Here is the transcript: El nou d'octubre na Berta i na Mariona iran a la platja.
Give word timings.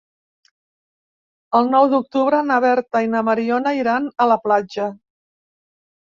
El 1.59 1.67
nou 1.73 1.83
d'octubre 1.91 2.39
na 2.51 2.57
Berta 2.65 3.01
i 3.07 3.11
na 3.11 3.21
Mariona 3.27 3.73
iran 3.81 4.07
a 4.25 4.27
la 4.31 4.39
platja. 4.47 4.87